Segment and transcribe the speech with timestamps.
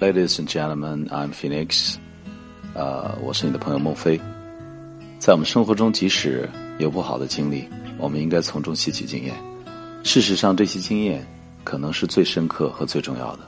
[0.00, 1.96] Ladies and gentlemen, I'm Phoenix。
[2.72, 4.18] 呃，我是你的朋友孟非。
[5.18, 7.68] 在我们生活中，即使有不好的经历，
[7.98, 9.34] 我们应该从中吸取经验。
[10.02, 11.22] 事实上，这些经验
[11.64, 13.42] 可能是最深刻和最重要的。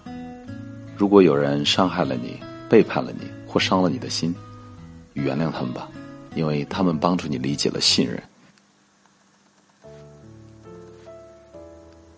[0.94, 2.38] 如果有人伤害了你、
[2.68, 4.34] 背叛了你或伤了你的心，
[5.14, 5.88] 原谅他们吧，
[6.34, 8.22] 因为他们帮助你理解了信任。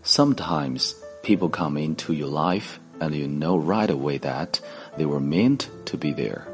[0.05, 0.91] Sometimes
[1.23, 4.61] people come into your life and you know right away that
[4.97, 6.47] they were meant to be there,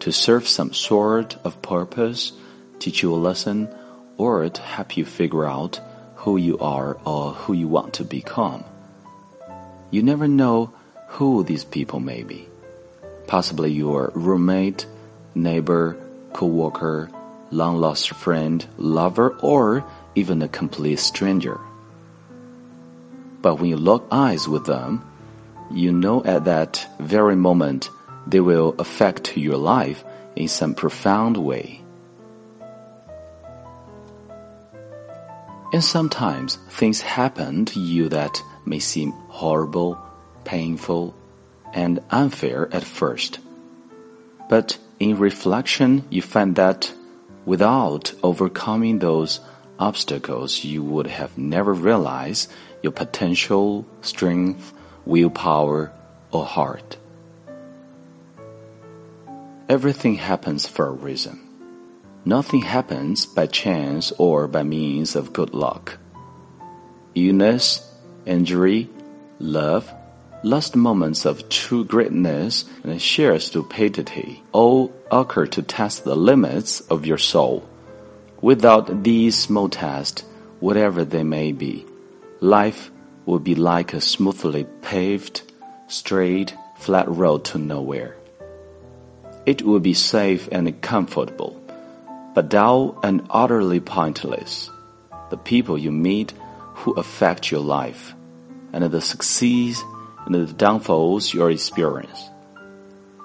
[0.00, 2.32] to serve some sort of purpose,
[2.78, 3.68] teach you a lesson,
[4.16, 5.80] or to help you figure out
[6.16, 8.64] who you are or who you want to become.
[9.90, 10.72] You never know
[11.08, 12.48] who these people may be.
[13.26, 14.86] Possibly your roommate,
[15.34, 15.96] neighbor,
[16.32, 17.10] co-worker,
[17.50, 21.58] long lost friend, lover, or even a complete stranger.
[23.40, 25.04] But when you lock eyes with them,
[25.70, 27.90] you know at that very moment
[28.26, 30.04] they will affect your life
[30.36, 31.80] in some profound way.
[35.72, 39.98] And sometimes things happen to you that may seem horrible,
[40.44, 41.14] painful,
[41.74, 43.38] and unfair at first.
[44.48, 46.92] But in reflection, you find that
[47.44, 49.40] without overcoming those
[49.78, 52.50] obstacles, you would have never realized
[52.82, 54.72] your potential, strength,
[55.08, 55.90] willpower,
[56.30, 56.98] or heart.
[59.68, 61.40] Everything happens for a reason.
[62.24, 65.98] Nothing happens by chance or by means of good luck.
[67.14, 67.80] Illness,
[68.26, 68.90] injury,
[69.40, 69.90] love,
[70.42, 77.06] lost moments of true greatness, and sheer stupidity all occur to test the limits of
[77.06, 77.66] your soul.
[78.42, 80.22] Without these small tests,
[80.60, 81.86] whatever they may be,
[82.40, 82.90] life
[83.28, 85.42] would be like a smoothly paved,
[85.86, 88.16] straight, flat road to nowhere.
[89.44, 91.60] It would be safe and comfortable,
[92.34, 94.70] but dull and utterly pointless.
[95.28, 96.32] The people you meet
[96.80, 98.14] who affect your life,
[98.72, 99.84] and the success
[100.24, 102.30] and the downfalls you experience,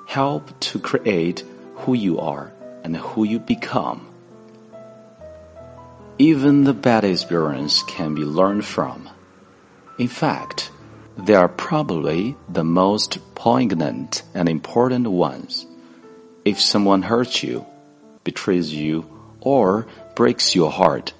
[0.06, 2.52] help to create who you are
[2.84, 4.06] and who you become.
[6.18, 9.09] Even the bad experience can be learned from.
[10.03, 10.69] In fact,
[11.16, 15.66] they are probably the most poignant and important ones.
[16.44, 17.66] If someone hurts you,
[18.25, 19.06] betrays you,
[19.40, 21.13] or breaks your heart,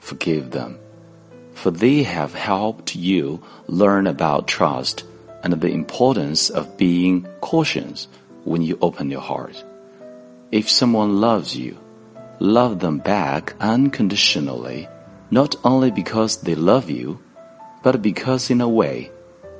[0.00, 0.80] forgive them,
[1.54, 5.04] for they have helped you learn about trust
[5.44, 8.08] and the importance of being cautious
[8.42, 9.62] when you open your heart.
[10.50, 11.78] If someone loves you,
[12.40, 14.88] love them back unconditionally,
[15.30, 17.20] not only because they love you,
[17.82, 19.10] but because in a way,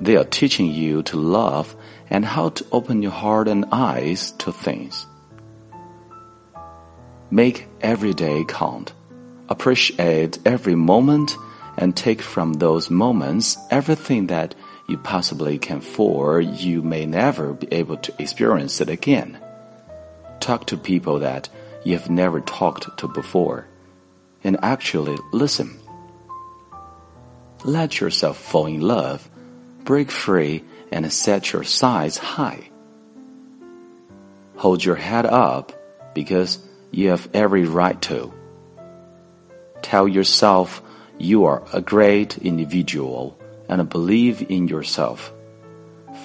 [0.00, 1.74] they are teaching you to love
[2.10, 5.06] and how to open your heart and eyes to things.
[7.30, 8.92] Make every day count.
[9.48, 11.36] Appreciate every moment
[11.76, 14.54] and take from those moments everything that
[14.88, 19.38] you possibly can for you may never be able to experience it again.
[20.40, 21.48] Talk to people that
[21.84, 23.66] you have never talked to before
[24.42, 25.78] and actually listen
[27.64, 29.28] let yourself fall in love,
[29.84, 32.70] break free, and set your sights high.
[34.56, 35.72] Hold your head up
[36.14, 36.58] because
[36.90, 38.32] you have every right to.
[39.82, 40.82] Tell yourself
[41.18, 45.32] you are a great individual and believe in yourself.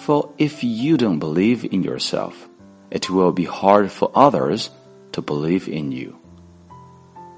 [0.02, 2.48] For if you don't believe in yourself,
[2.90, 4.70] it will be hard for others
[5.14, 6.18] to believe in you.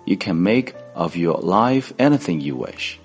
[0.06, 3.00] You can make of your life anything you wish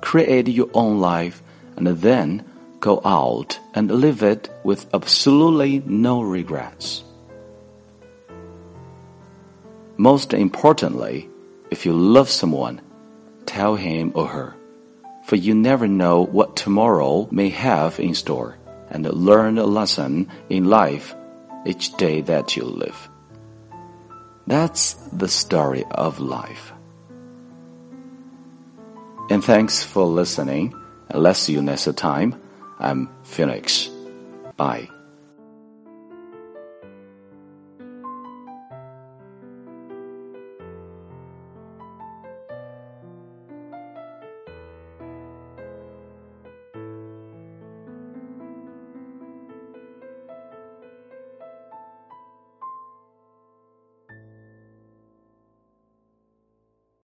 [0.00, 1.42] create your own life,
[1.76, 2.44] and then
[2.80, 7.04] go out and live it with absolutely no regrets.
[9.96, 11.28] Most importantly,
[11.70, 12.80] if you love someone,
[13.44, 14.54] tell him or her,
[15.26, 18.56] for you never know what tomorrow may have in store,
[18.88, 21.14] and learn a lesson in life
[21.66, 23.08] each day that you live.
[24.46, 26.72] That's the story of life.
[29.30, 30.74] And thanks for listening.
[31.32, 32.34] See you next time.
[32.80, 33.88] I'm Phoenix.
[34.56, 34.90] Bye.